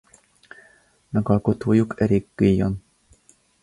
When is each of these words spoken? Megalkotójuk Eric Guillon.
Megalkotójuk 1.09 1.95
Eric 1.99 2.27
Guillon. 2.35 2.81